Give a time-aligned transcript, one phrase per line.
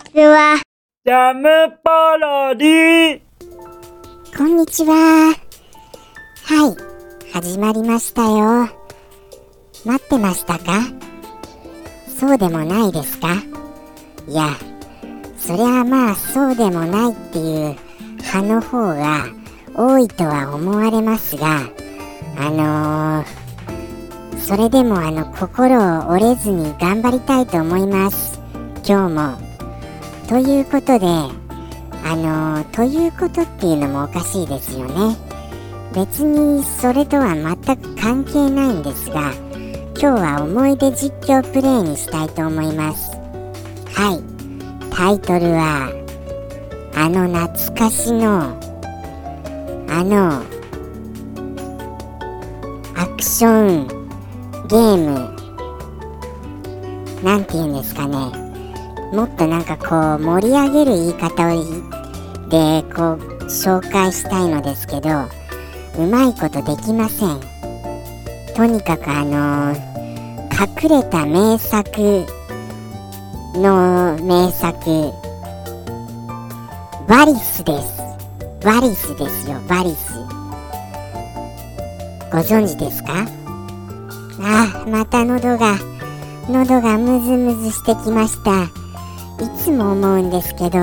[0.00, 0.60] ちは。
[1.04, 1.48] ジャム
[1.82, 3.20] パロディ
[4.36, 4.94] こんにちは。
[4.94, 5.34] は
[7.28, 8.68] い、始まりましたよ。
[9.84, 10.80] 待ってましたか？
[12.18, 13.34] そうでもないですか？
[14.28, 14.56] いや、
[15.36, 17.76] そりゃまあそうでもないっていう
[18.18, 19.26] 派の方が
[19.74, 21.60] 多いとは思われますが、
[22.36, 28.40] あのー、それでもあの心を折れずに頑張りたいと思います。
[28.86, 29.49] 今日も。
[30.30, 31.06] ということで、
[32.04, 35.16] あのということっていうのもおかしいですよね。
[35.92, 39.32] 別にそれとは全く関係ないんですが
[40.00, 43.10] 今日は思い出実況プレイにしたいと思います。
[43.92, 44.22] はい。
[44.94, 45.90] タイトルは
[46.94, 48.56] あの懐かしの
[49.88, 50.44] あの
[52.94, 53.88] アクション
[54.68, 55.36] ゲーム。
[57.24, 58.49] なんて言うんですかね。
[59.12, 61.64] もっとなんかこう盛り上げる言い方を
[62.48, 65.10] でこう紹介したいのですけど
[65.98, 67.40] うまいことできません。
[68.54, 69.74] とにかくあの
[70.52, 72.26] 隠れた名作
[73.54, 75.12] の名作。
[77.08, 78.00] ワリスです。
[78.64, 79.56] ワリスですよ。
[79.68, 80.14] ワリス。
[82.30, 83.26] ご存知ですか？
[84.42, 85.76] あまた喉が
[86.48, 88.79] 喉がムズムズしてきました。
[89.40, 90.78] いつも思うんですけど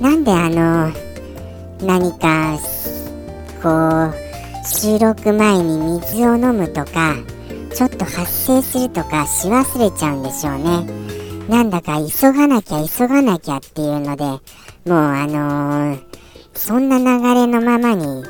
[0.00, 0.92] なんであの
[1.86, 2.58] 何か
[3.62, 7.14] こう収録前に水を飲むとか
[7.74, 11.10] ちょっと発生するとかし忘れちゃうんでしょうね。
[11.48, 14.38] なんだか急がなきゃ急がなきゃっていうのでも
[14.86, 16.02] うあのー、
[16.54, 18.24] そんな流れのままに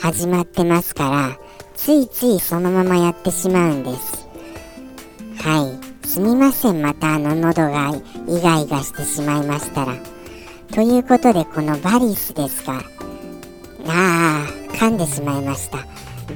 [0.00, 1.38] 始まってますから
[1.76, 4.28] ついついそのままやってしまうんです。
[5.38, 5.73] はい。
[6.04, 6.80] すみません。
[6.80, 7.90] またあの喉が
[8.28, 9.94] イガイガしてしまいましたら。
[10.72, 12.74] ということでこのバリスですが。
[13.86, 15.78] ああ噛んでしまいました。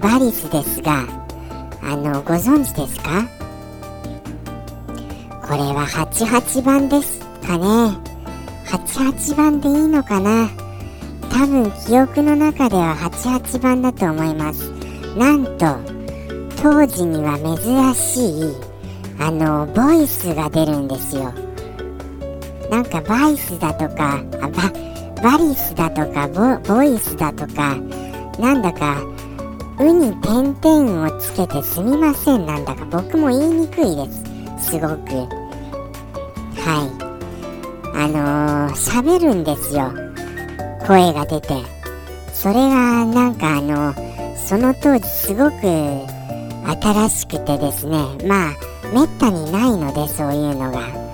[0.00, 1.04] バリスですが。
[1.80, 3.28] あのご存知ですか？
[5.46, 7.64] これは88番ですかね。
[8.66, 10.50] 88番でいいのかな？
[11.30, 14.70] 多分記憶の中では88番だと思います。
[15.16, 15.76] なんと
[16.60, 18.67] 当時には珍しい
[19.20, 21.32] あのボイスが出るんですよ。
[22.70, 24.48] なんかバイスだとかあ
[25.22, 27.76] バリスだとかボボイスだとか
[28.38, 29.02] なんだか
[29.80, 32.46] 「う」に点々をつけてすみません。
[32.46, 34.10] なんだか僕も言いにくいで
[34.58, 34.70] す。
[34.70, 34.86] すごく。
[36.56, 37.08] はい。
[37.94, 39.92] あの喋、ー、るんですよ。
[40.86, 41.54] 声が出て。
[42.32, 43.92] それがなんかあの
[44.36, 45.56] その当時すごく
[46.80, 47.98] 新しくてですね。
[48.24, 51.08] まあめったにないのでそういうのが。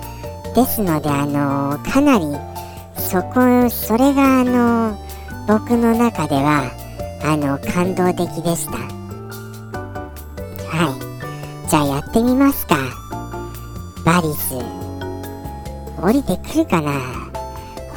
[0.55, 2.25] ですのであのかなり
[2.97, 4.97] そこそれがあの
[5.47, 6.71] 僕の中では
[7.21, 8.77] あの感動的でした。
[10.67, 10.95] は
[11.65, 11.69] い。
[11.69, 12.77] じゃあやってみますか。
[14.05, 14.55] バリス。
[16.01, 16.93] 降りてくるかな。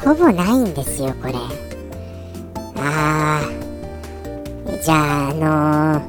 [0.03, 1.33] ほぼないんですよこれ。
[2.75, 4.83] あー。
[4.83, 6.08] じゃああのー、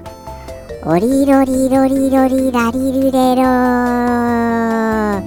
[0.83, 5.23] オリロリロリロリラリルレロは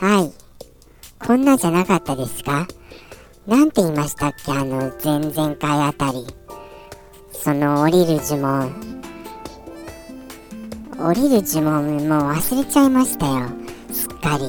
[0.00, 0.32] い。
[1.24, 2.66] こんなじゃなかったですか？
[3.46, 4.50] なんて言いましたっけ？
[4.50, 6.26] あの前々回あたり。
[7.32, 8.72] その降りる呪文。
[10.98, 13.50] 降りる呪文もう忘れちゃいましたよ。
[13.92, 14.46] すっかり。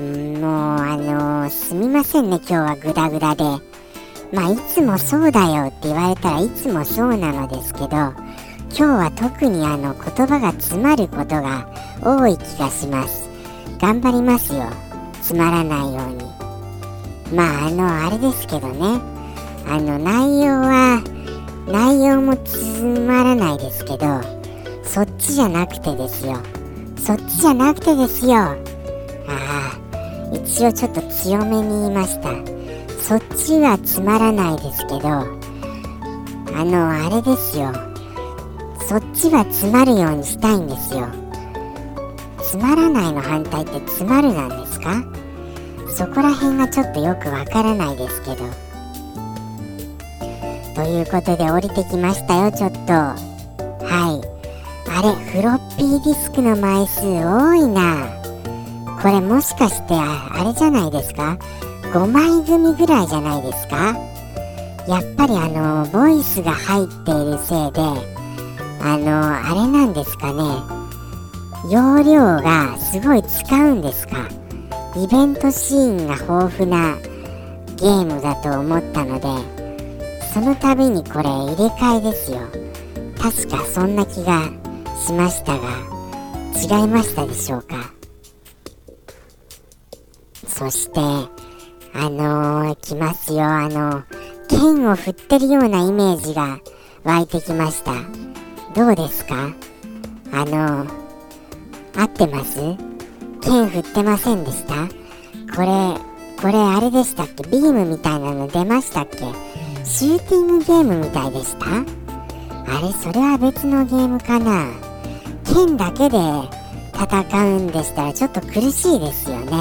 [0.00, 3.44] んもうあのー、すみませんね今日はグダグダで。
[4.32, 8.14] まあいつもそうだよって言われたらいつもそうなのですけど今
[8.70, 11.66] 日は特にあの言葉が詰まることが
[12.02, 13.28] 多い気がします。
[13.78, 14.64] 頑張りますよ。
[15.22, 16.24] つまらないように。
[17.34, 19.00] まああのあれですけどね。
[19.68, 21.02] あの内容は
[21.66, 24.06] 内容もつまらないですけど
[24.84, 26.36] そっちじゃなくてですよ。
[26.98, 28.36] そっちじゃなくてですよ。
[28.36, 28.56] あ
[29.28, 29.78] あ
[30.32, 32.55] 一応ちょっと強めに言いました。
[33.06, 37.72] そっちはつまらないですけどあのあれですよ。
[38.88, 41.06] そっちは詰まるようにしたいんですよ。
[42.42, 45.04] つまらないの反対って詰まるなんですか？
[45.88, 48.36] そこら辺がちょっとよくわからないですけど。
[50.74, 52.92] ということで降りてきましたよちょっと。
[52.92, 54.26] はい。
[54.90, 58.08] あれフロッピーディスクの枚数多いな。
[59.00, 61.38] これもしかしてあれじゃないですか？
[61.96, 63.96] 5枚組ぐらいじゃないですか。
[64.86, 67.80] やっぱりあのボイスが入っているせいで
[68.82, 70.42] あのあれなんですかね。
[71.72, 74.28] 容量がすごい使うんですか。
[74.94, 76.98] イベントシーンが豊富な
[77.76, 79.28] ゲームだと思ったので
[80.34, 82.40] その度にこれ入れ替えですよ。
[83.18, 84.42] 確かそんな気が
[85.02, 85.70] しましたが
[86.60, 87.90] 違いましたでしょうか。
[90.46, 91.00] そして
[91.98, 93.44] あのー、来ますよ。
[93.44, 94.02] あの
[94.48, 96.60] 剣を振ってるようなイメージが
[97.04, 97.92] 湧いてきました。
[98.74, 99.50] どうですか？
[100.32, 100.86] あの
[101.96, 102.60] 合ってます？
[103.40, 104.86] 剣振ってませんでした？
[105.56, 105.66] これ
[106.40, 107.44] これあれでしたっけ？
[107.44, 109.18] ビームみたいなの出ましたっけ？
[109.84, 111.66] シューティングゲームみたいでした？
[111.66, 114.66] あれそれは別のゲームかな？
[115.44, 116.18] 剣だけで
[116.92, 119.52] 戦うんでしたらちょっと苦しいですよね。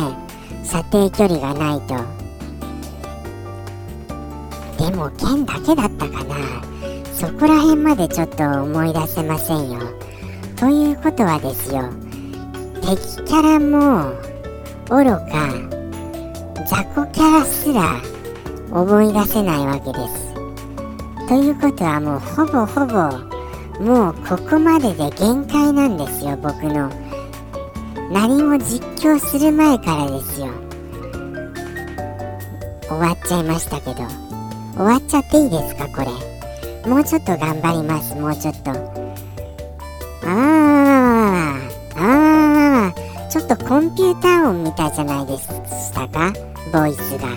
[0.64, 2.25] 射程距離がないと。
[4.86, 6.36] でも剣だけだったかな。
[7.12, 9.80] そこら辺までちょっと思い出せませんよ。
[10.58, 11.90] ということはですよ。
[12.82, 14.12] 敵キャラも
[14.88, 15.50] 愚か
[16.68, 18.00] 雑魚キャラすら
[18.72, 20.36] 思い出せないわけです。
[21.28, 26.92] ということはもうほぼほぼもうここまでで限界なんですよ僕の。
[28.12, 30.50] 何も実況する前からですよ。
[32.88, 34.25] 終わっちゃいましたけど。
[34.76, 36.36] 終わっちゃっていいですかこれ。
[36.90, 38.72] もうちょっと頑張りますもうちょっと。
[38.72, 38.76] あ
[40.26, 41.60] あ
[41.96, 45.48] ああちょっとコンピューター音みたいじゃないでし
[45.94, 46.34] たか
[46.74, 47.30] ボイスが。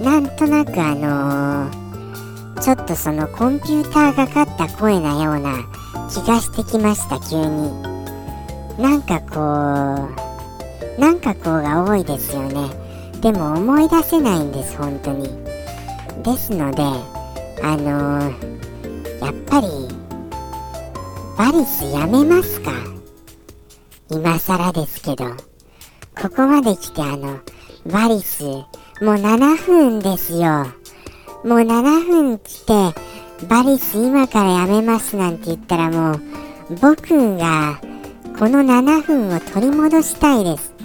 [0.00, 5.64] なんとなくあのー、ちょっとそのコンピューターがかった声なような
[6.10, 7.96] 気がしてきました急に。
[8.78, 10.10] なんかこ
[10.98, 12.85] うなんかこうが多いですよね。
[13.20, 15.28] でも思い出せないんです本当に。
[16.22, 16.82] ですので
[17.62, 19.68] あのー、やっぱり
[21.36, 22.72] バリスやめますか。
[24.10, 25.26] 今更ですけど。
[26.18, 27.40] ここまで来てあの
[27.84, 30.66] バリスもう7分ですよ。
[31.44, 32.72] もう7分来て
[33.46, 36.20] バリス今からやめますなんて言ったらもう
[36.80, 37.78] 僕が
[38.38, 40.75] この7分を取り戻したいです。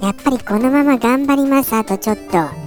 [0.00, 1.74] やっぱりこのまま頑張ります。
[1.74, 2.66] あとちょっと。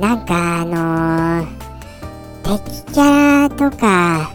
[0.00, 4.30] なんかあのー、敵キャラとか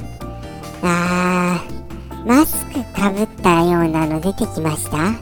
[0.84, 5.14] あーマスクかぶったようなの出てきました？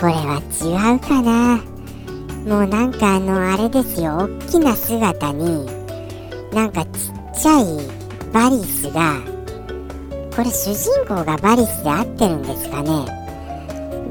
[0.00, 1.62] これは違うかな？
[2.46, 4.16] もうなんかあのあれですよ。
[4.16, 5.66] 大きな姿に
[6.52, 6.92] なんかちっ
[7.40, 7.64] ちゃい
[8.32, 9.20] バリスが
[10.34, 13.19] これ主人公がバリスで合ってるんですかね？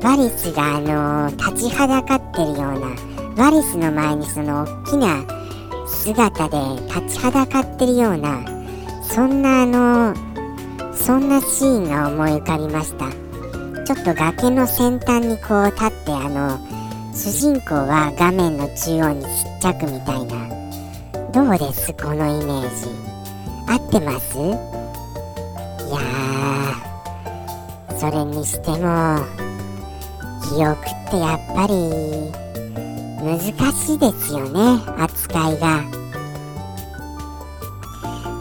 [0.01, 2.96] バリスがあの立ちはだかってるような
[3.36, 5.24] バリスの前にその大きな
[5.88, 6.57] 姿で
[6.88, 8.44] 立ちはだかってるような
[9.04, 10.13] そんなあの
[10.94, 13.10] そんなシーンが思い浮かびました。
[13.86, 16.60] ちょっと崖の先端にこう立ってあの
[17.13, 19.30] 主人公は画面の中央にちっ
[19.62, 20.48] ちゃくみたいな。
[21.31, 21.92] どうです？
[21.94, 22.88] このイメージ。
[23.68, 24.38] 合ってます？
[24.38, 24.42] い
[25.92, 26.00] や
[27.98, 29.19] それにしても
[30.50, 31.74] 記憶ってやっぱり
[33.24, 33.40] 難
[33.72, 35.84] しいですよね扱いが。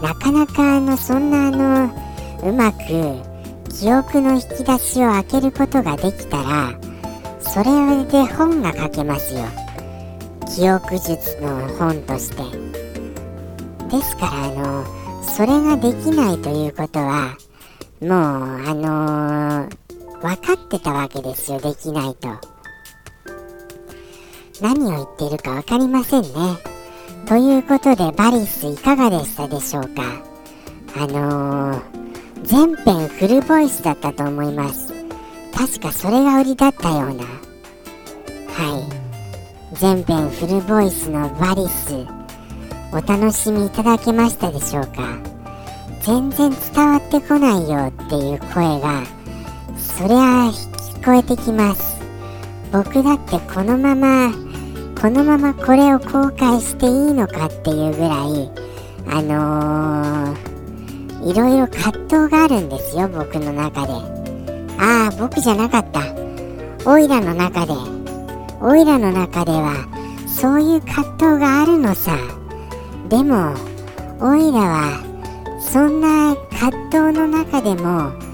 [0.01, 1.93] なかなかあのそんなあの
[2.49, 2.79] うまく
[3.69, 6.73] 記憶の引き出しを開けることができたら
[7.39, 9.41] それで本が書けますよ。
[10.47, 12.43] 記憶術の本として。
[13.89, 14.85] ですからあの
[15.23, 17.37] それができないということは
[18.01, 19.88] もうあのー、
[20.21, 22.29] 分かってたわけですよできないと。
[24.61, 26.29] 何を言っているか分かりませんね。
[27.25, 30.03] ということでバリスいかがでしたでしょうか。
[30.97, 31.81] あのー、
[32.43, 34.93] 全編フルボイスだったと思います。
[35.53, 37.23] 確かそれが売りだったような。
[38.53, 38.79] は
[39.73, 39.75] い。
[39.75, 41.95] 全編フルボイスのバリス。
[42.91, 45.17] お楽しみいただけましたでしょうか。
[46.01, 49.03] 全然伝わってこないよっていう声が
[49.99, 51.99] そりゃ聞こえてきます。
[52.71, 54.31] 僕だってこのまま
[55.01, 58.49] このままこれを公開していいのかっていうぐらい
[59.09, 63.91] あのー、いろいろ葛藤があるんですよ僕の中で。
[64.77, 65.99] ああ僕じゃなかった。
[66.89, 67.73] オイラの中で。
[68.61, 69.85] オイラの中では
[70.25, 72.15] そういう葛藤があるのさ。
[73.09, 73.53] でも
[74.21, 75.03] オイラは
[75.59, 78.28] そんな葛藤の中でも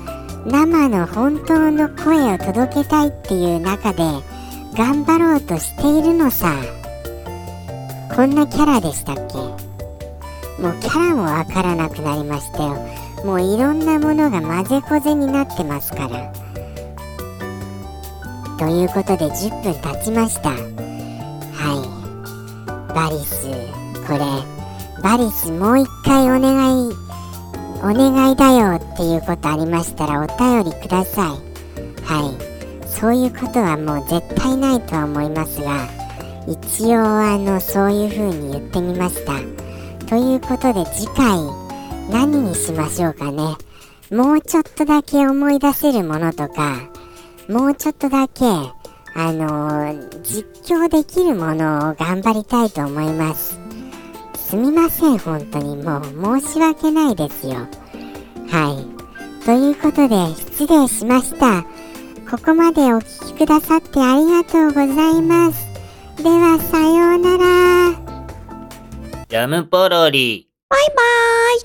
[0.45, 4.03] 生の本当の声を届けたいっていう中で
[4.77, 6.53] 頑張ろうとしているのさ。
[8.15, 9.37] こんなキャラでしたっけ？
[10.61, 12.77] もうキャラもわからなくなりましたよ。
[13.25, 16.31] もういろんなものが混ぜこぜになってますから。
[18.57, 20.51] ということで10分経ちました。
[20.51, 20.57] は
[22.87, 22.93] い。
[22.93, 23.47] バリス
[24.07, 24.19] これ。
[25.01, 27.04] バリスもう一回お願い。
[27.85, 32.03] お願いだよっていうことありましたらお便りください。
[32.03, 32.31] は
[32.81, 32.89] い。
[32.89, 35.87] そういうことはもう絶対ないとは思いますが
[36.47, 39.33] 一応あのそういう風に言ってみました。
[40.07, 41.37] ということで次回
[42.09, 43.55] 何にしましょうかね。
[44.11, 46.79] もうちょっとだけ思い出せるものとか
[47.49, 53.64] もうちょっとだけあのー実況できるものを頑張りたいと思います。
[54.55, 57.55] すみません本当にもう申し訳ないですよ。
[58.47, 59.45] はい。
[59.45, 61.63] ということで失礼しました。
[62.31, 65.67] ここまでお聞きくださってありがとうございます。
[66.23, 67.91] ではさようなら。
[69.27, 70.47] ジャムポロリ。
[70.69, 71.59] バイバーイ